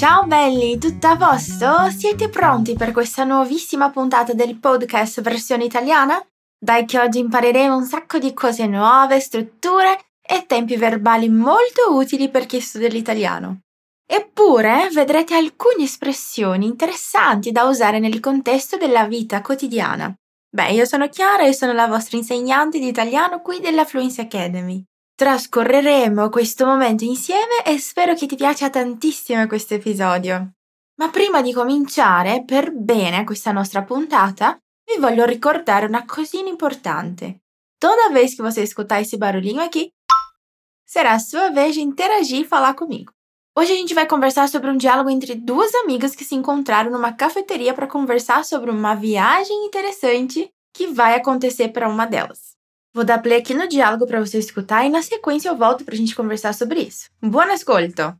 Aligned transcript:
Ciao 0.00 0.24
belli, 0.24 0.78
tutto 0.78 1.08
a 1.08 1.16
posto? 1.18 1.90
Siete 1.94 2.30
pronti 2.30 2.72
per 2.72 2.90
questa 2.90 3.24
nuovissima 3.24 3.90
puntata 3.90 4.32
del 4.32 4.58
podcast 4.58 5.20
versione 5.20 5.64
italiana? 5.64 6.18
Dai 6.58 6.86
che 6.86 6.98
oggi 6.98 7.18
impareremo 7.18 7.76
un 7.76 7.84
sacco 7.84 8.16
di 8.16 8.32
cose 8.32 8.66
nuove, 8.66 9.20
strutture 9.20 9.98
e 10.26 10.46
tempi 10.46 10.76
verbali 10.76 11.28
molto 11.28 11.94
utili 11.94 12.30
per 12.30 12.46
chi 12.46 12.60
studia 12.60 12.88
l'italiano. 12.88 13.60
Eppure 14.10 14.88
vedrete 14.90 15.34
alcune 15.34 15.84
espressioni 15.84 16.64
interessanti 16.64 17.52
da 17.52 17.64
usare 17.64 17.98
nel 17.98 18.20
contesto 18.20 18.78
della 18.78 19.04
vita 19.04 19.42
quotidiana. 19.42 20.14
Beh, 20.48 20.70
io 20.70 20.86
sono 20.86 21.10
Chiara 21.10 21.44
e 21.44 21.52
sono 21.52 21.74
la 21.74 21.88
vostra 21.88 22.16
insegnante 22.16 22.78
di 22.78 22.88
italiano 22.88 23.42
qui 23.42 23.60
della 23.60 23.84
Fluency 23.84 24.22
Academy. 24.22 24.82
Trascorreremo 25.20 26.30
questo 26.30 26.64
momento 26.64 27.04
insieme 27.04 27.62
e 27.66 27.78
spero 27.78 28.14
che 28.14 28.24
ti 28.24 28.36
piaccia 28.36 28.70
tantissimo 28.70 29.46
questo 29.46 29.74
episodio. 29.74 30.52
Ma 30.96 31.10
prima 31.10 31.42
di 31.42 31.52
cominciare 31.52 32.42
per 32.42 32.72
bene 32.72 33.24
questa 33.24 33.52
nostra 33.52 33.84
puntata, 33.84 34.58
vi 34.90 34.98
voglio 34.98 35.26
ricordare 35.26 35.84
una 35.84 36.06
cosina 36.06 36.48
importante. 36.48 37.42
Toda 37.76 38.08
vez 38.10 38.34
que 38.34 38.40
você 38.40 38.62
escutar 38.62 39.02
esse 39.02 39.18
barulhinho 39.18 39.60
aqui, 39.60 39.92
será 40.86 41.12
a 41.12 41.18
sua 41.18 41.50
vez 41.50 41.74
de 41.74 41.82
interagir 41.82 42.40
e 42.40 42.48
falar 42.48 42.72
comigo. 42.72 43.12
Hoje 43.54 43.72
a 43.72 43.76
gente 43.76 43.92
vai 43.92 44.06
conversar 44.06 44.48
sobre 44.48 44.70
um 44.70 44.78
diálogo 44.78 45.10
entre 45.10 45.34
duas 45.34 45.74
amigas 45.74 46.14
que 46.14 46.24
se 46.24 46.34
encontraram 46.34 46.90
numa 46.90 47.12
cafeteria 47.12 47.74
para 47.74 47.86
conversar 47.86 48.42
sobre 48.42 48.70
uma 48.70 48.94
viagem 48.94 49.66
interessante 49.66 50.50
que 50.72 50.86
vai 50.86 51.14
acontecer 51.14 51.68
para 51.68 51.90
uma 51.90 52.06
delas. 52.06 52.58
Vou 52.92 53.04
dar 53.04 53.22
play 53.22 53.38
aqui 53.38 53.54
no 53.54 53.68
diálogo 53.68 54.04
para 54.04 54.18
você 54.18 54.38
escutar 54.38 54.84
e 54.84 54.88
na 54.88 55.00
sequência 55.00 55.48
eu 55.48 55.56
volto 55.56 55.84
para 55.84 55.94
a 55.94 55.96
gente 55.96 56.14
conversar 56.14 56.52
sobre 56.52 56.80
isso. 56.80 57.08
Buon 57.22 57.48
ascolto! 57.50 58.16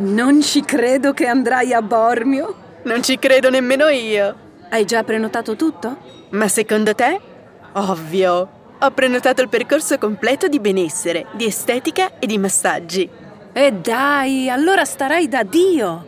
Non 0.00 0.42
ci 0.42 0.60
credo 0.60 1.14
che 1.14 1.26
andrai 1.26 1.72
a 1.72 1.80
Bormio. 1.80 2.54
Non 2.84 3.02
ci 3.02 3.18
credo 3.18 3.48
nemmeno 3.48 3.88
io. 3.88 4.36
Hai 4.68 4.84
già 4.84 5.02
prenotato 5.02 5.56
tutto? 5.56 5.96
Ma 6.32 6.48
secondo 6.48 6.94
te? 6.94 7.20
Ovvio. 7.72 8.56
Ho 8.80 8.90
prenotato 8.90 9.40
il 9.40 9.48
percorso 9.48 9.96
completo 9.96 10.48
di 10.48 10.60
benessere, 10.60 11.26
di 11.32 11.46
estetica 11.46 12.18
e 12.18 12.26
di 12.26 12.36
massaggi. 12.36 13.08
E 13.54 13.72
dai, 13.72 14.50
allora 14.50 14.84
starai 14.84 15.26
da 15.28 15.42
Dio. 15.42 16.07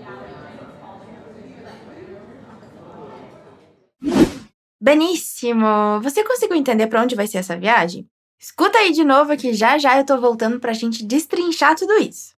Benissimo! 4.81 6.01
Você 6.01 6.25
conseguiu 6.25 6.57
entender 6.57 6.87
para 6.87 7.03
onde 7.03 7.15
vai 7.15 7.27
ser 7.27 7.37
essa 7.37 7.55
viagem? 7.55 8.09
Escuta 8.41 8.79
aí 8.79 8.93
de 8.93 9.05
novo 9.05 9.37
que 9.37 9.53
já 9.53 9.77
já 9.77 9.99
eu 9.99 10.07
tô 10.07 10.19
voltando 10.19 10.59
pra 10.59 10.73
gente 10.73 11.05
destrinchar 11.05 11.77
tudo 11.77 11.93
isso. 11.99 12.35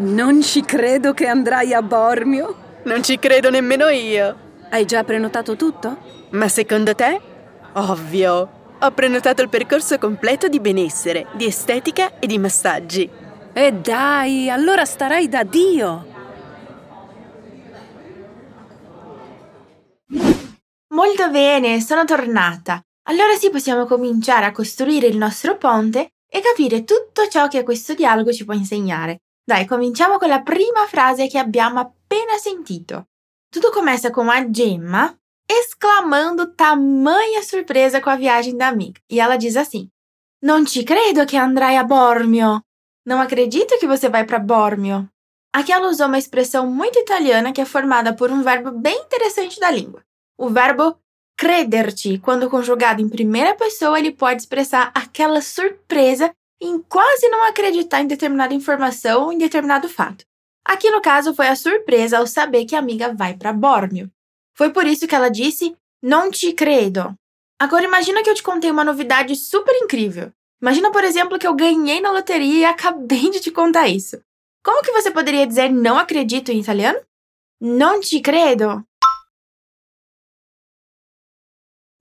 Non 0.00 0.42
ci 0.42 0.62
credo 0.62 1.14
che 1.14 1.28
andrai 1.28 1.72
a 1.72 1.80
Bormio. 1.80 2.56
Non 2.86 3.04
ci 3.04 3.16
credo 3.20 3.50
nemmeno 3.50 3.88
io. 3.88 4.36
Hai 4.70 4.84
già 4.84 5.04
prenotato 5.04 5.54
tutto? 5.54 5.96
Ma 6.30 6.48
secondo 6.48 6.96
te? 6.96 7.20
Ovvio. 7.74 8.50
Ho 8.80 8.90
prenotato 8.90 9.42
il 9.42 9.48
percorso 9.48 9.96
completo 9.98 10.48
di 10.48 10.58
benessere, 10.58 11.28
di 11.34 11.46
estetica 11.46 12.18
e 12.18 12.26
di 12.26 12.38
massaggi. 12.38 13.08
E 13.52 13.72
dai, 13.72 14.50
allora 14.50 14.84
starai 14.84 15.28
da 15.28 15.44
Dio. 15.44 16.13
Molto 21.16 21.30
bene, 21.30 21.80
sono 21.80 22.04
tornata. 22.04 22.82
Allora 23.06 23.36
sì 23.36 23.48
possiamo 23.48 23.86
cominciare 23.86 24.46
a 24.46 24.50
costruire 24.50 25.06
il 25.06 25.16
nostro 25.16 25.56
ponte 25.56 26.14
e 26.28 26.40
capire 26.40 26.82
tutto 26.82 27.28
ciò 27.28 27.46
che 27.46 27.62
questo 27.62 27.94
dialogo 27.94 28.32
ci 28.32 28.44
può 28.44 28.52
insegnare. 28.52 29.20
Dai, 29.44 29.64
cominciamo 29.64 30.18
con 30.18 30.26
la 30.26 30.42
prima 30.42 30.84
frase 30.88 31.28
che 31.28 31.38
abbiamo 31.38 31.78
appena 31.78 32.36
sentito. 32.36 33.06
Tudo 33.48 33.70
começa 33.70 34.10
com 34.10 34.28
a 34.28 34.50
Gemma 34.50 35.16
exclamando 35.46 36.52
tamanha 36.52 37.42
surpresa 37.42 38.00
com 38.00 38.10
a 38.10 38.16
viagem 38.16 38.56
da 38.56 38.66
amiga. 38.66 39.00
E 39.08 39.20
ela 39.20 39.36
diz 39.36 39.54
assim: 39.54 39.88
Não 40.42 40.64
te 40.64 40.82
credo 40.82 41.26
que 41.26 41.36
andrai 41.36 41.76
a 41.76 41.84
Bormio. 41.84 42.60
Não 43.06 43.20
acredito 43.20 43.78
que 43.78 43.86
você 43.86 44.08
vai 44.08 44.24
para 44.24 44.40
Bormio. 44.40 45.08
Aqui 45.52 45.70
ela 45.70 45.88
usou 45.88 46.08
uma 46.08 46.18
expressão 46.18 46.66
muito 46.66 46.98
italiana 46.98 47.52
que 47.52 47.60
é 47.60 47.64
formada 47.64 48.16
por 48.16 48.32
um 48.32 48.42
verbo 48.42 48.72
bem 48.72 48.98
interessante 48.98 49.60
da 49.60 49.70
língua. 49.70 50.02
O 50.36 50.48
verbo 50.48 50.98
crederci, 51.36 52.18
quando 52.18 52.50
conjugado 52.50 53.02
em 53.02 53.08
primeira 53.08 53.54
pessoa, 53.54 53.98
ele 53.98 54.10
pode 54.12 54.42
expressar 54.42 54.90
aquela 54.94 55.40
surpresa 55.40 56.32
em 56.60 56.80
quase 56.80 57.28
não 57.28 57.44
acreditar 57.44 58.00
em 58.00 58.06
determinada 58.06 58.54
informação 58.54 59.24
ou 59.24 59.32
em 59.32 59.38
determinado 59.38 59.88
fato. 59.88 60.24
Aqui 60.64 60.90
no 60.90 61.00
caso 61.00 61.34
foi 61.34 61.48
a 61.48 61.56
surpresa 61.56 62.18
ao 62.18 62.26
saber 62.26 62.64
que 62.64 62.74
a 62.74 62.78
amiga 62.78 63.12
vai 63.12 63.34
para 63.34 63.52
Bórmio. 63.52 64.10
Foi 64.56 64.70
por 64.70 64.86
isso 64.86 65.06
que 65.06 65.14
ela 65.14 65.28
disse: 65.28 65.76
Não 66.02 66.30
te 66.30 66.52
credo. 66.52 67.14
Agora 67.60 67.84
imagina 67.84 68.22
que 68.22 68.30
eu 68.30 68.34
te 68.34 68.42
contei 68.42 68.70
uma 68.70 68.84
novidade 68.84 69.36
super 69.36 69.74
incrível. 69.76 70.32
Imagina, 70.62 70.90
por 70.90 71.04
exemplo, 71.04 71.38
que 71.38 71.46
eu 71.46 71.54
ganhei 71.54 72.00
na 72.00 72.10
loteria 72.10 72.60
e 72.60 72.64
acabei 72.64 73.30
de 73.30 73.40
te 73.40 73.50
contar 73.50 73.88
isso. 73.88 74.20
Como 74.64 74.82
que 74.82 74.92
você 74.92 75.10
poderia 75.10 75.46
dizer 75.46 75.68
não 75.68 75.98
acredito 75.98 76.50
em 76.50 76.60
italiano? 76.60 76.98
Non 77.60 78.02
ci 78.02 78.20
credo. 78.20 78.84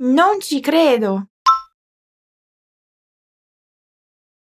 Non 0.06 0.41
ci 0.41 0.59
credo. 0.59 1.30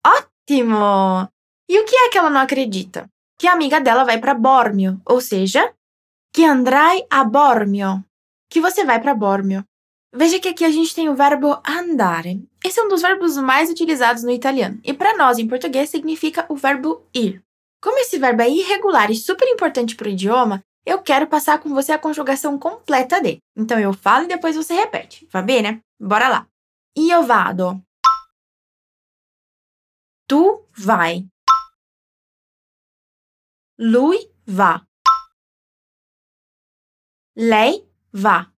Ótimo! 0.02 1.28
E 1.68 1.78
o 1.78 1.84
que 1.84 1.94
é 1.94 2.08
que 2.08 2.16
ela 2.16 2.30
não 2.30 2.40
acredita? 2.40 3.06
Que 3.38 3.46
a 3.46 3.52
amiga 3.52 3.78
dela 3.78 4.02
vai 4.02 4.18
para 4.18 4.32
Bormio, 4.32 5.02
ou 5.04 5.20
seja, 5.20 5.74
que 6.32 6.46
andrai 6.46 7.04
a 7.10 7.24
Bormio, 7.24 8.02
que 8.50 8.58
você 8.58 8.86
vai 8.86 9.02
para 9.02 9.14
Bormio. 9.14 9.62
Veja 10.14 10.40
que 10.40 10.48
aqui 10.48 10.64
a 10.64 10.70
gente 10.70 10.94
tem 10.94 11.10
o 11.10 11.14
verbo 11.14 11.60
andare. 11.68 12.42
Esse 12.64 12.80
é 12.80 12.82
um 12.82 12.88
dos 12.88 13.02
verbos 13.02 13.36
mais 13.36 13.68
utilizados 13.68 14.22
no 14.22 14.30
italiano, 14.30 14.80
e 14.82 14.94
para 14.94 15.14
nós 15.14 15.38
em 15.38 15.46
português 15.46 15.90
significa 15.90 16.46
o 16.48 16.56
verbo 16.56 17.06
ir. 17.14 17.44
Como 17.82 17.98
esse 17.98 18.18
verbo 18.18 18.40
é 18.40 18.48
irregular 18.48 19.10
e 19.10 19.14
super 19.14 19.46
importante 19.46 19.94
para 19.94 20.08
o 20.08 20.10
idioma, 20.10 20.64
eu 20.84 21.02
quero 21.02 21.26
passar 21.26 21.60
com 21.60 21.68
você 21.70 21.92
a 21.92 21.98
conjugação 21.98 22.58
completa 22.58 23.20
dele. 23.20 23.42
Então 23.56 23.78
eu 23.78 23.92
falo 23.92 24.24
e 24.24 24.28
depois 24.28 24.56
você 24.56 24.74
repete. 24.74 25.26
Va 25.30 25.42
bene? 25.42 25.82
Bora 25.98 26.28
lá. 26.28 26.48
Io 26.96 27.22
vado. 27.22 27.82
Tu 30.26 30.68
vai. 30.76 31.28
Lui 33.78 34.18
va. 34.46 34.86
Lei 37.36 37.88
va. 38.12 38.52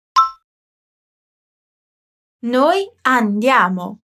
Noi 2.42 2.90
andiamo. 3.04 4.00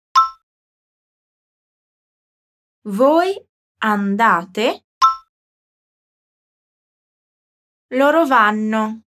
Voi 2.86 3.36
andate. 3.82 4.87
Loro 7.92 8.25
vanno. 8.25 9.02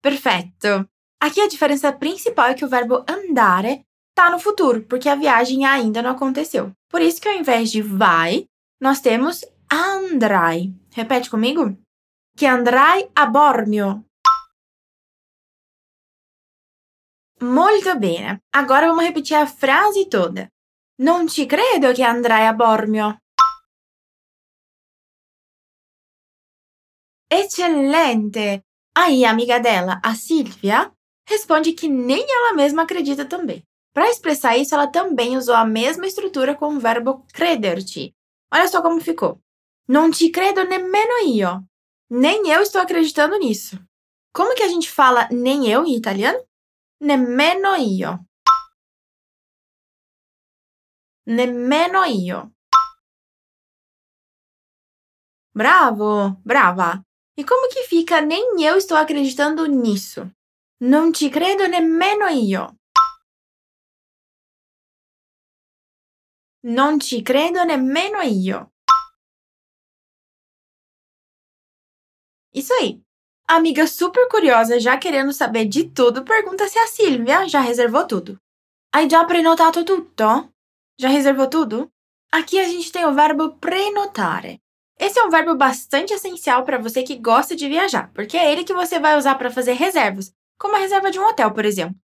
Perfetto. 0.00 0.88
Aqui 1.20 1.40
a 1.40 1.48
diferença 1.48 1.92
principal 1.92 2.46
é 2.46 2.54
que 2.54 2.64
o 2.64 2.68
verbo 2.68 3.04
andare 3.08 3.86
tá 4.14 4.30
no 4.30 4.38
futuro, 4.38 4.82
porque 4.86 5.08
a 5.08 5.14
viagem 5.14 5.64
ainda 5.64 6.02
não 6.02 6.10
aconteceu. 6.10 6.72
Por 6.88 7.00
isso 7.00 7.20
que 7.20 7.28
ao 7.28 7.34
invés 7.34 7.70
de 7.70 7.82
vai, 7.82 8.46
nós 8.80 9.00
temos 9.00 9.44
andrai. 9.70 10.74
Repete 10.92 11.30
comigo. 11.30 11.76
Que 12.36 12.46
andrai 12.46 13.10
a 13.14 13.26
Bormio. 13.26 14.04
Molto 17.40 17.98
bene. 17.98 18.40
Agora 18.52 18.86
vamos 18.86 19.04
repetir 19.04 19.36
a 19.36 19.46
frase 19.46 20.08
toda. 20.08 20.48
Non 21.00 21.28
ci 21.28 21.46
credo 21.46 21.92
che 21.92 22.02
andrai 22.02 22.46
a 22.46 22.52
Bormio. 22.52 23.21
Excelente! 27.32 28.62
Aí 28.94 29.24
a 29.24 29.30
amiga 29.30 29.58
dela, 29.58 29.98
a 30.04 30.14
Silvia, 30.14 30.92
responde 31.26 31.72
que 31.72 31.88
nem 31.88 32.26
ela 32.30 32.52
mesma 32.52 32.82
acredita 32.82 33.24
também. 33.24 33.66
Para 33.94 34.10
expressar 34.10 34.58
isso, 34.58 34.74
ela 34.74 34.86
também 34.86 35.38
usou 35.38 35.54
a 35.54 35.64
mesma 35.64 36.06
estrutura 36.06 36.54
com 36.54 36.76
o 36.76 36.78
verbo 36.78 37.24
crederci. 37.32 38.14
Olha 38.52 38.68
só 38.68 38.82
como 38.82 39.00
ficou. 39.00 39.40
Non 39.88 40.12
ci 40.12 40.30
credo 40.30 40.64
nemmeno 40.64 41.24
io. 41.24 41.66
Nem 42.10 42.50
eu 42.50 42.60
estou 42.60 42.82
acreditando 42.82 43.38
nisso. 43.38 43.80
Como 44.34 44.54
que 44.54 44.62
a 44.62 44.68
gente 44.68 44.90
fala 44.90 45.26
nem 45.30 45.70
eu 45.70 45.86
em 45.86 45.96
italiano? 45.96 46.38
Nemmeno 47.00 47.74
io. 47.76 48.20
Nemmeno 51.26 52.04
io. 52.04 52.52
Bravo, 55.54 56.36
brava. 56.44 57.02
E 57.36 57.44
como 57.44 57.68
que 57.68 57.84
fica 57.84 58.20
nem 58.20 58.62
eu 58.62 58.76
estou 58.76 58.96
acreditando 58.96 59.66
nisso? 59.66 60.30
Non 60.80 61.12
ci 61.14 61.30
credo 61.30 61.66
nemmeno 61.66 62.28
io. 62.28 62.76
Non 66.64 67.00
ci 67.00 67.22
credo 67.22 67.64
nemmeno 67.64 68.20
io. 68.22 68.70
Isso 72.54 72.72
aí. 72.74 73.02
A 73.48 73.56
amiga 73.56 73.86
super 73.86 74.28
curiosa, 74.28 74.78
já 74.78 74.98
querendo 74.98 75.32
saber 75.32 75.66
de 75.66 75.90
tudo, 75.90 76.24
pergunta 76.24 76.68
se 76.68 76.78
a 76.78 76.86
Silvia 76.86 77.48
já 77.48 77.60
reservou 77.60 78.06
tudo. 78.06 78.38
Hai 78.94 79.08
già 79.08 79.24
prenotato 79.24 79.84
tutto? 79.84 80.52
Já 81.00 81.08
reservou 81.08 81.48
tudo? 81.48 81.90
Aqui 82.30 82.60
a 82.60 82.64
gente 82.64 82.92
tem 82.92 83.04
o 83.04 83.14
verbo 83.14 83.56
prenotare. 83.58 84.61
Esse 85.02 85.18
é 85.18 85.24
um 85.24 85.30
verbo 85.30 85.56
bastante 85.56 86.14
essencial 86.14 86.62
para 86.62 86.78
você 86.78 87.02
que 87.02 87.16
gosta 87.16 87.56
de 87.56 87.68
viajar, 87.68 88.12
porque 88.14 88.36
é 88.36 88.52
ele 88.52 88.62
que 88.62 88.72
você 88.72 89.00
vai 89.00 89.18
usar 89.18 89.34
para 89.34 89.50
fazer 89.50 89.72
reservas, 89.72 90.32
como 90.56 90.76
a 90.76 90.78
reserva 90.78 91.10
de 91.10 91.18
um 91.18 91.26
hotel, 91.26 91.50
por 91.50 91.64
exemplo. 91.64 91.96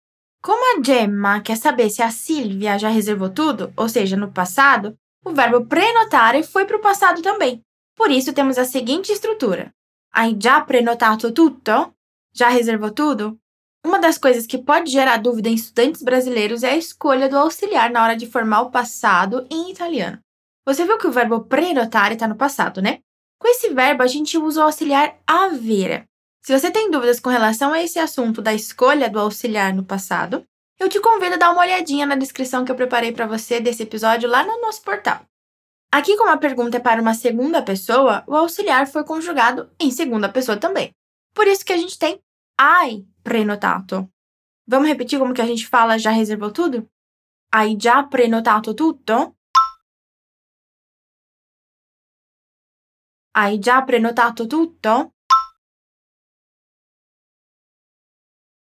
Como 0.42 0.64
a 0.64 0.82
Gemma 0.82 1.42
quer 1.42 1.58
saber 1.58 1.90
se 1.90 2.00
a 2.00 2.10
Silvia 2.10 2.78
já 2.78 2.88
reservou 2.88 3.28
tudo, 3.28 3.70
ou 3.76 3.86
seja, 3.86 4.16
no 4.16 4.32
passado, 4.32 4.96
o 5.22 5.30
verbo 5.30 5.66
prenotare 5.66 6.42
foi 6.42 6.64
para 6.64 6.78
o 6.78 6.80
passado 6.80 7.20
também. 7.20 7.60
Por 7.94 8.10
isso 8.10 8.32
temos 8.32 8.56
a 8.56 8.64
seguinte 8.64 9.12
estrutura: 9.12 9.74
Hai 10.10 10.34
già 10.34 10.62
prenotato 10.62 11.32
tutto? 11.32 11.92
Já 12.34 12.48
reservou 12.48 12.90
tudo? 12.90 13.38
Uma 13.84 13.98
das 13.98 14.16
coisas 14.16 14.46
que 14.46 14.56
pode 14.56 14.90
gerar 14.90 15.18
dúvida 15.18 15.50
em 15.50 15.54
estudantes 15.54 16.02
brasileiros 16.02 16.62
é 16.62 16.70
a 16.70 16.76
escolha 16.78 17.28
do 17.28 17.36
auxiliar 17.36 17.90
na 17.90 18.02
hora 18.02 18.16
de 18.16 18.26
formar 18.26 18.62
o 18.62 18.70
passado 18.70 19.46
em 19.50 19.70
italiano. 19.70 20.18
Você 20.66 20.84
viu 20.84 20.98
que 20.98 21.06
o 21.06 21.12
verbo 21.12 21.44
prenotare 21.44 22.14
está 22.14 22.26
no 22.26 22.34
passado, 22.34 22.82
né? 22.82 22.98
Com 23.38 23.48
esse 23.48 23.72
verbo, 23.72 24.02
a 24.02 24.06
gente 24.06 24.36
usa 24.36 24.60
o 24.60 24.64
auxiliar 24.64 25.16
avere. 25.26 26.04
Se 26.44 26.58
você 26.58 26.70
tem 26.70 26.90
dúvidas 26.90 27.20
com 27.20 27.30
relação 27.30 27.72
a 27.72 27.82
esse 27.82 27.98
assunto 27.98 28.42
da 28.42 28.52
escolha 28.52 29.08
do 29.08 29.20
auxiliar 29.20 29.72
no 29.72 29.84
passado, 29.84 30.44
eu 30.78 30.88
te 30.88 31.00
convido 31.00 31.34
a 31.34 31.38
dar 31.38 31.50
uma 31.50 31.62
olhadinha 31.62 32.04
na 32.04 32.16
descrição 32.16 32.64
que 32.64 32.70
eu 32.70 32.76
preparei 32.76 33.12
para 33.12 33.26
você 33.26 33.60
desse 33.60 33.82
episódio 33.82 34.28
lá 34.28 34.44
no 34.44 34.60
nosso 34.60 34.82
portal. 34.82 35.22
Aqui, 35.92 36.16
como 36.16 36.30
a 36.30 36.36
pergunta 36.36 36.76
é 36.76 36.80
para 36.80 37.00
uma 37.00 37.14
segunda 37.14 37.62
pessoa, 37.62 38.24
o 38.26 38.34
auxiliar 38.34 38.86
foi 38.86 39.04
conjugado 39.04 39.70
em 39.80 39.90
segunda 39.90 40.28
pessoa 40.28 40.56
também. 40.56 40.90
Por 41.32 41.46
isso 41.46 41.64
que 41.64 41.72
a 41.72 41.76
gente 41.76 41.98
tem 41.98 42.20
hai 42.58 43.04
prenotato. 43.22 44.08
Vamos 44.66 44.88
repetir 44.88 45.18
como 45.18 45.34
que 45.34 45.42
a 45.42 45.46
gente 45.46 45.66
fala 45.66 45.98
já 45.98 46.10
reservou 46.10 46.50
tudo? 46.50 46.88
Hai 47.52 47.76
già 47.78 48.02
prenotato 48.02 48.74
tutto? 48.74 49.35
Hai 53.38 53.58
già 53.58 53.82
prenotato 53.82 54.46
tutto? 54.46 55.12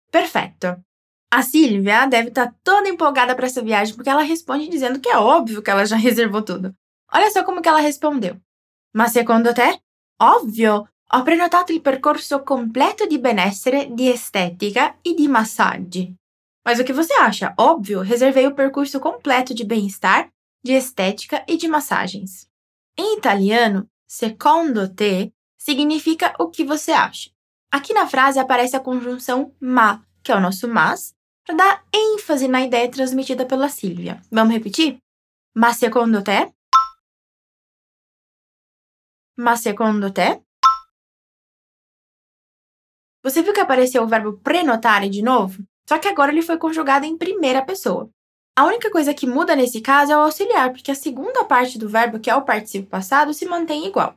Perfetto. 0.08 0.82
A 1.32 1.42
Silvia 1.42 2.06
deve 2.06 2.28
estar 2.28 2.46
tá 2.46 2.54
toda 2.62 2.88
empolgada 2.88 3.34
para 3.34 3.46
essa 3.46 3.62
viagem 3.62 3.96
porque 3.96 4.08
ela 4.08 4.22
responde 4.22 4.68
dizendo 4.68 5.00
que 5.00 5.08
é 5.08 5.16
óbvio 5.16 5.60
que 5.60 5.70
ela 5.70 5.84
já 5.84 5.96
reservou 5.98 6.42
tudo. 6.42 6.72
Olha 7.12 7.28
só 7.32 7.42
como 7.42 7.60
que 7.60 7.68
ela 7.68 7.80
respondeu. 7.80 8.40
Ma 8.94 9.08
secondo 9.08 9.52
te? 9.52 9.82
Ovvio! 10.20 10.88
Ho 11.12 11.24
prenotato 11.24 11.72
il 11.72 11.80
percorso 11.80 12.44
completo 12.44 13.08
di 13.08 13.18
benessere, 13.18 13.92
di 13.92 14.08
estetica 14.08 14.96
e 15.02 15.14
di 15.14 15.26
massaggi. 15.26 16.14
Mas 16.64 16.78
o 16.78 16.84
que 16.84 16.92
você 16.92 17.12
acha? 17.14 17.52
Óbvio, 17.58 18.02
reservei 18.02 18.46
o 18.46 18.54
percurso 18.54 19.00
completo 19.00 19.52
de 19.52 19.64
bem-estar, 19.64 20.30
de 20.62 20.74
estética 20.74 21.42
e 21.48 21.56
de 21.56 21.66
massagens. 21.66 22.48
Em 22.96 23.16
italiano, 23.16 23.89
secondo 24.10 24.92
te 24.92 25.32
significa 25.56 26.34
o 26.40 26.50
que 26.50 26.64
você 26.64 26.90
acha. 26.90 27.30
Aqui 27.70 27.94
na 27.94 28.08
frase 28.08 28.40
aparece 28.40 28.74
a 28.74 28.80
conjunção 28.80 29.54
ma, 29.60 30.04
que 30.20 30.32
é 30.32 30.34
o 30.34 30.40
nosso 30.40 30.66
mas, 30.66 31.14
para 31.46 31.54
dar 31.54 31.84
ênfase 31.94 32.48
na 32.48 32.60
ideia 32.60 32.90
transmitida 32.90 33.46
pela 33.46 33.68
Silvia. 33.68 34.20
Vamos 34.28 34.52
repetir? 34.52 34.98
Ma 35.54 35.72
secondo 35.72 36.24
te? 36.24 36.52
Ma 39.36 39.56
secondo 39.56 40.12
te? 40.12 40.42
Você 43.22 43.42
viu 43.42 43.52
que 43.52 43.60
apareceu 43.60 44.02
o 44.02 44.08
verbo 44.08 44.40
prenotare 44.40 45.08
de 45.08 45.22
novo? 45.22 45.62
Só 45.88 46.00
que 46.00 46.08
agora 46.08 46.32
ele 46.32 46.42
foi 46.42 46.58
conjugado 46.58 47.06
em 47.06 47.16
primeira 47.16 47.64
pessoa. 47.64 48.10
A 48.60 48.66
única 48.66 48.90
coisa 48.90 49.14
que 49.14 49.26
muda 49.26 49.56
nesse 49.56 49.80
caso 49.80 50.12
é 50.12 50.16
o 50.18 50.20
auxiliar, 50.20 50.70
porque 50.70 50.90
a 50.90 50.94
segunda 50.94 51.46
parte 51.46 51.78
do 51.78 51.88
verbo, 51.88 52.20
que 52.20 52.28
é 52.28 52.36
o 52.36 52.44
participo 52.44 52.90
passado, 52.90 53.32
se 53.32 53.46
mantém 53.46 53.86
igual. 53.86 54.14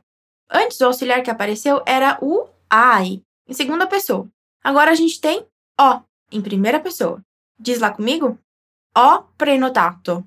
Antes, 0.50 0.78
o 0.82 0.84
auxiliar 0.84 1.22
que 1.22 1.30
apareceu 1.30 1.82
era 1.86 2.18
o 2.20 2.46
ai, 2.68 3.22
em 3.48 3.54
segunda 3.54 3.86
pessoa. 3.86 4.28
Agora 4.62 4.90
a 4.90 4.94
gente 4.94 5.18
tem 5.18 5.48
o, 5.80 6.02
em 6.30 6.42
primeira 6.42 6.78
pessoa. 6.78 7.24
Diz 7.58 7.80
lá 7.80 7.90
comigo? 7.90 8.38
O 8.94 9.22
prenotato. 9.38 10.22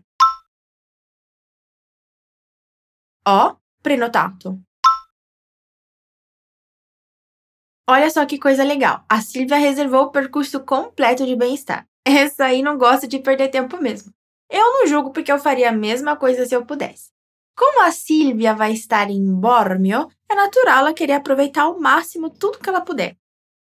O 3.24 3.56
prenotato. 3.84 4.60
Olha 7.88 8.10
só 8.10 8.26
que 8.26 8.40
coisa 8.40 8.64
legal. 8.64 9.06
A 9.08 9.22
Silvia 9.22 9.58
reservou 9.58 10.06
o 10.06 10.12
percurso 10.12 10.60
completo 10.62 11.24
de 11.24 11.36
bem-estar. 11.36 11.88
Essa 12.10 12.46
aí 12.46 12.62
não 12.62 12.78
gosta 12.78 13.06
de 13.06 13.20
perder 13.20 13.50
tempo 13.50 13.76
mesmo. 13.82 14.14
Eu 14.50 14.62
não 14.62 14.88
julgo 14.88 15.12
porque 15.12 15.30
eu 15.30 15.38
faria 15.38 15.68
a 15.68 15.74
mesma 15.74 16.16
coisa 16.16 16.46
se 16.46 16.56
eu 16.56 16.66
pudesse. 16.66 17.10
Como 17.54 17.84
a 17.84 17.92
Silvia 17.92 18.54
vai 18.54 18.72
estar 18.72 19.10
em 19.10 19.26
Bormio, 19.36 20.08
é 20.30 20.34
natural 20.34 20.78
ela 20.78 20.94
querer 20.94 21.14
aproveitar 21.14 21.64
ao 21.64 21.78
máximo 21.78 22.30
tudo 22.30 22.60
que 22.60 22.70
ela 22.70 22.80
puder. 22.80 23.18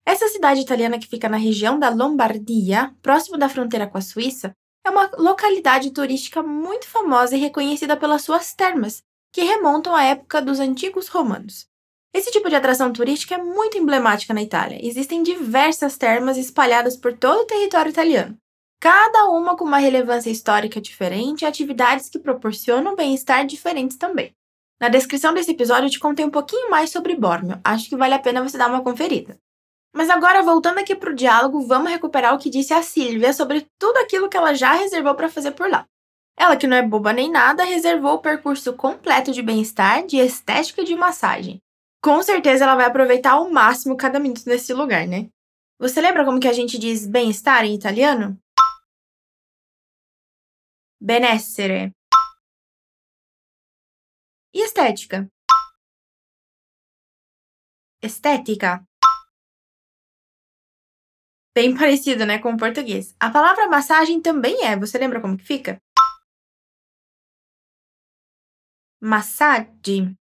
Essa 0.05 0.27
cidade 0.27 0.59
italiana 0.59 0.99
que 0.99 1.07
fica 1.07 1.29
na 1.29 1.37
região 1.37 1.79
da 1.79 1.87
Lombardia, 1.87 2.93
próximo 3.01 3.37
da 3.37 3.47
fronteira 3.47 3.87
com 3.87 3.97
a 3.97 4.01
Suíça, 4.01 4.53
é 4.85 4.89
uma 4.89 5.09
localidade 5.17 5.91
turística 5.91 6.43
muito 6.43 6.85
famosa 6.85 7.37
e 7.37 7.39
reconhecida 7.39 7.95
pelas 7.95 8.23
suas 8.23 8.53
termas, 8.53 9.01
que 9.31 9.41
remontam 9.41 9.95
à 9.95 10.03
época 10.03 10.41
dos 10.41 10.59
antigos 10.59 11.07
romanos. 11.07 11.65
Esse 12.13 12.29
tipo 12.29 12.47
de 12.47 12.55
atração 12.55 12.93
turística 12.93 13.33
é 13.33 13.39
muito 13.39 13.75
emblemática 13.75 14.35
na 14.35 14.43
Itália. 14.43 14.77
Existem 14.83 15.23
diversas 15.23 15.97
termas 15.97 16.37
espalhadas 16.37 16.95
por 16.95 17.17
todo 17.17 17.41
o 17.41 17.45
território 17.45 17.89
italiano, 17.89 18.37
cada 18.79 19.25
uma 19.29 19.57
com 19.57 19.65
uma 19.65 19.79
relevância 19.79 20.29
histórica 20.29 20.79
diferente 20.79 21.41
e 21.41 21.45
atividades 21.45 22.09
que 22.09 22.19
proporcionam 22.19 22.95
bem-estar 22.95 23.47
diferentes 23.47 23.97
também. 23.97 24.31
Na 24.79 24.89
descrição 24.89 25.33
desse 25.33 25.51
episódio 25.51 25.87
eu 25.87 25.89
te 25.89 25.99
contei 25.99 26.23
um 26.23 26.29
pouquinho 26.29 26.69
mais 26.69 26.91
sobre 26.91 27.15
Bormio, 27.15 27.59
acho 27.63 27.89
que 27.89 27.95
vale 27.95 28.13
a 28.13 28.19
pena 28.19 28.43
você 28.43 28.59
dar 28.59 28.69
uma 28.69 28.83
conferida. 28.83 29.39
Mas 29.95 30.09
agora, 30.09 30.43
voltando 30.43 30.79
aqui 30.79 30.95
para 30.95 31.11
o 31.11 31.15
diálogo, 31.15 31.65
vamos 31.65 31.91
recuperar 31.91 32.35
o 32.35 32.39
que 32.39 32.49
disse 32.49 32.73
a 32.73 32.83
Silvia 32.83 33.33
sobre 33.33 33.65
tudo 33.79 33.97
aquilo 33.97 34.29
que 34.29 34.37
ela 34.37 34.53
já 34.53 34.73
reservou 34.73 35.15
para 35.15 35.29
fazer 35.29 35.51
por 35.51 35.69
lá. 35.69 35.85
Ela, 36.37 36.57
que 36.57 36.67
não 36.67 36.77
é 36.77 36.81
boba 36.81 37.13
nem 37.13 37.31
nada, 37.31 37.63
reservou 37.63 38.15
o 38.15 38.21
percurso 38.21 38.73
completo 38.73 39.31
de 39.31 39.41
bem-estar, 39.41 40.05
de 40.05 40.17
estética 40.17 40.81
e 40.81 40.85
de 40.85 40.95
massagem 40.95 41.61
com 42.03 42.21
certeza 42.21 42.65
ela 42.65 42.75
vai 42.75 42.85
aproveitar 42.85 43.31
ao 43.31 43.49
máximo 43.49 43.95
cada 43.95 44.19
minuto 44.19 44.43
nesse 44.45 44.73
lugar, 44.73 45.07
né? 45.07 45.29
Você 45.79 46.01
lembra 46.01 46.25
como 46.25 46.39
que 46.39 46.49
a 46.49 46.53
gente 46.53 46.77
diz 46.77 47.07
bem-estar 47.07 47.63
em 47.63 47.73
italiano? 47.73 48.37
Benessere. 50.99 51.93
E 54.53 54.63
estética? 54.65 55.29
Estética. 58.01 58.85
Bem 61.55 61.73
parecido, 61.77 62.25
né, 62.25 62.37
com 62.37 62.53
o 62.53 62.57
português. 62.57 63.15
A 63.17 63.31
palavra 63.31 63.67
massagem 63.67 64.21
também 64.21 64.65
é. 64.65 64.77
Você 64.77 64.97
lembra 64.97 65.21
como 65.21 65.37
que 65.37 65.45
fica? 65.45 65.81
Massaggi. 69.01 70.17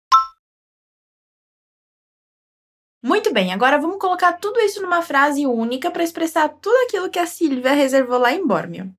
Muito 3.02 3.32
bem, 3.32 3.50
agora 3.50 3.78
vamos 3.78 3.98
colocar 3.98 4.34
tudo 4.34 4.60
isso 4.60 4.82
numa 4.82 5.00
frase 5.00 5.46
única 5.46 5.90
para 5.90 6.02
expressar 6.02 6.48
tudo 6.48 6.76
aquilo 6.84 7.08
que 7.10 7.18
a 7.18 7.26
Silvia 7.26 7.72
reservou 7.72 8.18
lá 8.18 8.30
em 8.32 8.46
Bormio. 8.46 8.94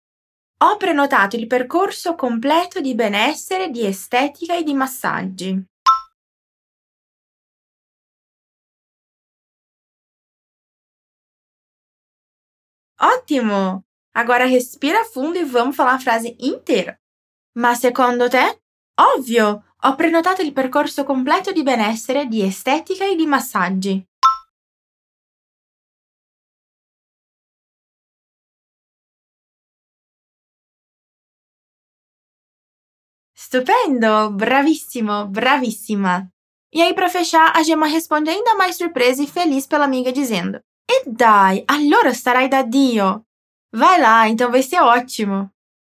Ho 0.63 0.77
prenotato 0.77 1.35
il 1.35 1.47
percorso 1.47 2.15
completo 2.15 2.81
di 2.81 2.95
benessere, 2.95 3.69
di 3.69 3.85
estetica 3.85 4.57
e 4.57 4.63
di 4.63 4.73
massaggi. 4.73 5.63
Ótimo! 12.99 13.83
Agora 14.13 14.45
respira 14.45 15.03
fundo 15.05 15.37
e 15.37 15.45
vamos 15.45 15.75
falar 15.75 15.95
a 15.95 15.99
frase 15.99 16.35
inteira. 16.39 16.99
Ma 17.55 17.75
secondo 17.75 18.29
te? 18.29 18.59
Ovvio! 18.99 19.63
Ho 19.83 19.95
prenotato 19.95 20.43
il 20.43 20.53
percorso 20.53 21.03
completo 21.03 21.51
di 21.51 21.63
benessere, 21.63 22.27
di 22.27 22.43
estetica 22.43 23.03
e 23.03 23.15
di 23.15 23.25
massaggi. 23.25 24.05
Stupendo! 33.33 34.31
Bravissimo, 34.33 35.27
bravissima! 35.27 36.29
E 36.71 36.81
aí, 36.83 36.93
para 36.93 37.09
fechar, 37.09 37.51
a 37.55 37.63
Gemma 37.63 37.87
responde 37.87 38.29
ainda 38.29 38.53
mais 38.55 38.77
surpresa 38.77 39.23
e 39.23 39.27
feliz 39.27 39.65
pela 39.65 39.85
amiga, 39.85 40.11
dizendo: 40.11 40.61
E 40.87 41.03
dai, 41.07 41.63
allora 41.65 42.13
starai 42.13 42.47
da 42.47 42.61
Dio. 42.61 43.25
Vai 43.73 43.99
lá, 43.99 44.29
então 44.29 44.51
vai 44.51 44.61
ser 44.61 44.79
ótimo. 44.79 45.51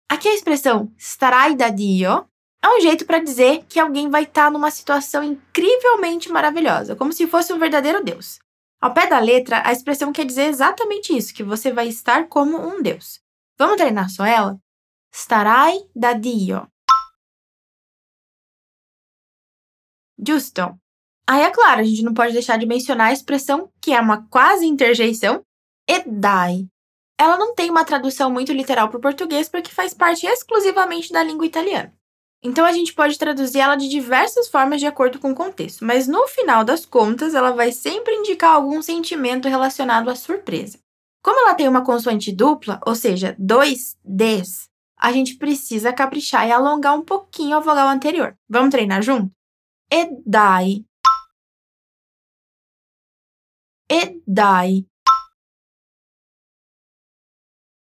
Aqui 0.09 0.29
a 0.29 0.35
expressão 0.35 0.91
starai 0.97 1.55
da 1.55 1.69
Dio 1.69 2.31
é 2.65 2.69
um 2.69 2.81
jeito 2.81 3.05
para 3.05 3.19
dizer 3.19 3.63
que 3.69 3.79
alguém 3.79 4.09
vai 4.09 4.23
estar 4.23 4.47
tá 4.47 4.51
numa 4.51 4.71
situação 4.71 5.23
incrivelmente 5.23 6.31
maravilhosa, 6.31 6.97
como 6.97 7.13
se 7.13 7.27
fosse 7.27 7.53
um 7.53 7.59
verdadeiro 7.59 8.03
Deus. 8.03 8.39
Ao 8.81 8.95
pé 8.95 9.07
da 9.07 9.19
letra, 9.19 9.63
a 9.67 9.71
expressão 9.71 10.11
quer 10.11 10.25
dizer 10.25 10.45
exatamente 10.45 11.15
isso, 11.15 11.35
que 11.35 11.43
você 11.43 11.71
vai 11.71 11.89
estar 11.89 12.27
como 12.27 12.57
um 12.57 12.81
Deus. 12.81 13.21
Vamos 13.59 13.77
treinar 13.77 14.09
só 14.09 14.25
ela? 14.25 14.59
Starai 15.13 15.79
da 15.95 16.15
Dio. 16.15 16.67
Giusto. 20.19 20.75
Aí 21.29 21.43
é 21.43 21.51
claro, 21.51 21.83
a 21.83 21.85
gente 21.85 22.03
não 22.03 22.15
pode 22.15 22.33
deixar 22.33 22.59
de 22.59 22.65
mencionar 22.65 23.09
a 23.09 23.13
expressão 23.13 23.71
que 23.81 23.93
é 23.93 24.01
uma 24.01 24.27
quase 24.29 24.65
interjeição, 24.65 25.45
e 25.87 26.03
dai. 26.07 26.67
Ela 27.19 27.37
não 27.37 27.55
tem 27.55 27.69
uma 27.69 27.85
tradução 27.85 28.31
muito 28.31 28.55
literal 28.55 28.89
para 28.89 28.97
o 28.97 29.03
português 29.03 29.51
porque 29.51 29.71
faz 29.71 29.93
parte 29.93 30.27
exclusivamente 30.27 31.13
da 31.13 31.23
língua 31.23 31.45
italiana. 31.45 31.95
Então 32.47 32.67
a 32.67 32.73
gente 32.73 32.93
pode 32.93 33.19
traduzir 33.19 33.61
ela 33.61 33.75
de 33.75 33.89
diversas 33.89 34.49
formas 34.49 34.79
de 34.79 34.87
acordo 34.87 35.19
com 35.19 35.31
o 35.33 35.35
contexto, 35.35 35.83
mas 35.83 36.07
no 36.07 36.29
final 36.29 36.63
das 36.63 36.85
contas 36.85 37.35
ela 37.35 37.53
vai 37.53 37.73
sempre 37.73 38.15
indicar 38.15 38.55
algum 38.55 38.83
sentimento 38.83 39.49
relacionado 39.49 40.11
à 40.11 40.15
surpresa. 40.15 40.79
Como 41.23 41.41
ela 41.41 41.55
tem 41.55 41.67
uma 41.67 41.83
consoante 41.83 42.31
dupla, 42.31 42.79
ou 42.87 42.95
seja, 42.95 43.35
dois 43.39 43.97
Ds, 44.05 44.69
a 44.99 45.11
gente 45.11 45.39
precisa 45.39 45.91
caprichar 45.91 46.47
e 46.47 46.53
alongar 46.53 46.95
um 46.95 47.03
pouquinho 47.03 47.57
a 47.57 47.61
vogal 47.61 47.89
anterior. 47.89 48.37
Vamos 48.47 48.71
treinar 48.71 49.03
junto? 49.03 49.33
E 49.91 50.07
dai. 50.27 50.85
E 53.91 54.21
dai. 54.27 54.87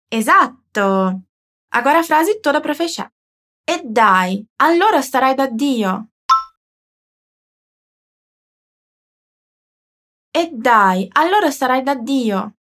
Esatto! 0.10 1.22
Agora 1.70 2.00
a 2.00 2.04
frase 2.04 2.40
toda 2.40 2.62
para 2.62 2.76
fechar. 2.76 3.13
E 3.66 3.82
dai, 3.84 4.46
allora 4.58 5.02
starai 5.02 5.36
da 5.36 5.48
Dio. 5.48 6.10
E 10.32 10.50
dai, 10.52 11.08
allora 11.14 11.50
starai 11.52 11.84
da 11.84 11.96
Dio. 11.96 12.56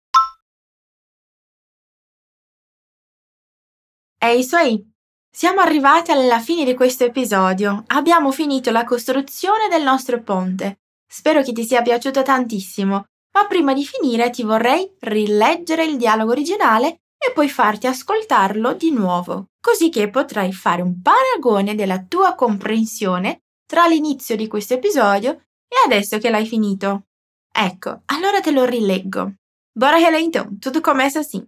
Isso 4.35 4.55
aí. 4.55 4.81
Siamo 5.29 5.61
arrivati 5.61 6.11
alla 6.11 6.39
fine 6.39 6.63
di 6.63 6.75
questo 6.75 7.03
episodio. 7.03 7.83
Abbiamo 7.87 8.31
finito 8.31 8.71
la 8.71 8.83
costruzione 8.83 9.67
del 9.67 9.83
nostro 9.83 10.21
ponte. 10.21 10.79
Spero 11.05 11.41
che 11.41 11.51
ti 11.51 11.65
sia 11.65 11.81
piaciuto 11.81 12.21
tantissimo, 12.21 13.05
ma 13.33 13.47
prima 13.47 13.73
di 13.73 13.83
finire 13.83 14.29
ti 14.29 14.43
vorrei 14.43 14.95
rileggere 14.99 15.85
il 15.85 15.97
dialogo 15.97 16.31
originale 16.31 17.01
e 17.17 17.31
poi 17.33 17.49
farti 17.49 17.87
ascoltarlo 17.87 18.73
di 18.73 18.91
nuovo, 18.91 19.49
così 19.63 19.89
che 19.89 20.09
potrai 20.09 20.51
fare 20.51 20.81
un 20.81 21.01
paragone 21.01 21.73
della 21.73 22.03
tua 22.03 22.35
comprensione 22.35 23.43
tra 23.65 23.87
l'inizio 23.87 24.35
di 24.35 24.47
questo 24.47 24.73
episodio 24.73 25.31
e 25.69 25.75
adesso 25.85 26.17
che 26.17 26.29
l'hai 26.29 26.45
finito. 26.45 27.05
Ecco, 27.49 28.01
allora 28.07 28.41
te 28.41 28.51
lo 28.51 28.65
rileggo. 28.65 29.35
Bora 29.71 29.95
reler 29.95 30.19
então, 30.19 30.59
tudo 30.59 30.81
começa 30.81 31.19
assim. 31.19 31.47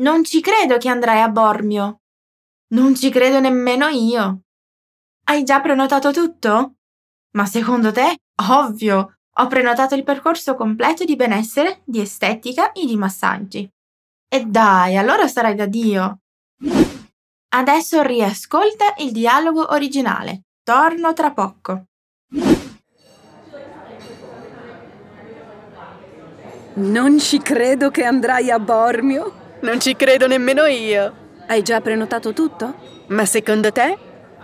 Non 0.00 0.24
ci 0.24 0.40
credo 0.40 0.78
che 0.78 0.88
andrai 0.88 1.20
a 1.20 1.28
Bormio. 1.28 2.00
Non 2.72 2.94
ci 2.94 3.10
credo 3.10 3.38
nemmeno 3.38 3.88
io. 3.88 4.40
Hai 5.24 5.44
già 5.44 5.60
prenotato 5.60 6.12
tutto? 6.12 6.76
Ma 7.36 7.44
secondo 7.44 7.92
te? 7.92 8.16
Ovvio! 8.48 9.18
Ho 9.36 9.46
prenotato 9.48 9.94
il 9.94 10.02
percorso 10.02 10.54
completo 10.54 11.04
di 11.04 11.14
benessere, 11.14 11.82
di 11.84 12.00
estetica 12.00 12.72
e 12.72 12.86
di 12.86 12.96
massaggi. 12.96 13.70
E 14.28 14.44
dai, 14.46 14.96
allora 14.96 15.28
sarai 15.28 15.54
da 15.54 15.66
Dio. 15.66 16.21
Adesso 17.54 18.02
riascolta 18.02 18.94
il 18.98 19.12
dialogo 19.12 19.72
originale. 19.72 20.42
Torno 20.62 21.12
tra 21.12 21.32
poco. 21.32 21.84
Non 26.74 27.18
ci 27.18 27.38
credo 27.38 27.90
che 27.90 28.04
andrai 28.04 28.50
a 28.50 28.58
Bormio. 28.58 29.58
Non 29.60 29.80
ci 29.80 29.94
credo 29.94 30.26
nemmeno 30.26 30.64
io. 30.64 31.20
Hai 31.46 31.62
già 31.62 31.80
prenotato 31.80 32.32
tutto? 32.32 32.74
Ma 33.08 33.26
secondo 33.26 33.70
te? 33.70 33.98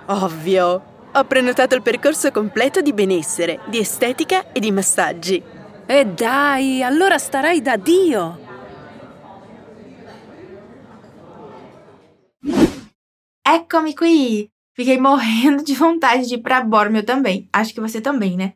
Ovvio. 0.06 0.82
Ho 1.12 1.24
prenotato 1.24 1.74
il 1.74 1.82
percorso 1.82 2.30
completo 2.30 2.82
di 2.82 2.92
benessere, 2.92 3.60
di 3.68 3.78
estetica 3.78 4.52
e 4.52 4.60
di 4.60 4.70
massaggi. 4.70 5.42
E 5.86 6.04
dai, 6.04 6.82
allora 6.82 7.16
starai 7.16 7.62
da 7.62 7.76
Dio. 7.76 8.47
Eccomi 13.54 13.94
qui! 13.94 14.50
Fiquei 14.76 14.98
morrendo 15.00 15.64
de 15.64 15.74
vontade 15.74 16.28
de 16.28 16.34
ir 16.34 16.38
para 16.38 16.60
Bormio 16.60 17.02
também. 17.02 17.48
Acho 17.52 17.72
que 17.72 17.80
você 17.80 18.00
também, 18.00 18.36
né? 18.36 18.52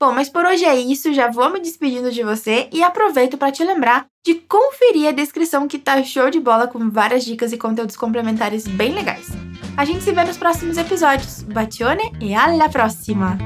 Bom, 0.00 0.12
mas 0.12 0.28
por 0.28 0.44
hoje 0.44 0.64
é 0.64 0.76
isso, 0.76 1.12
já 1.14 1.30
vou 1.30 1.50
me 1.50 1.58
despedindo 1.58 2.12
de 2.12 2.22
você 2.22 2.68
e 2.70 2.82
aproveito 2.82 3.38
para 3.38 3.50
te 3.50 3.64
lembrar 3.64 4.06
de 4.26 4.34
conferir 4.34 5.08
a 5.08 5.12
descrição 5.12 5.66
que 5.66 5.78
tá 5.78 6.02
show 6.02 6.28
de 6.30 6.38
bola 6.38 6.68
com 6.68 6.90
várias 6.90 7.24
dicas 7.24 7.50
e 7.50 7.56
conteúdos 7.56 7.96
complementares 7.96 8.68
bem 8.68 8.92
legais. 8.92 9.28
A 9.74 9.86
gente 9.86 10.04
se 10.04 10.12
vê 10.12 10.22
nos 10.22 10.36
próximos 10.36 10.76
episódios. 10.76 11.42
Bacione 11.42 12.12
e 12.20 12.34
alla 12.34 12.68
prossima! 12.68 13.38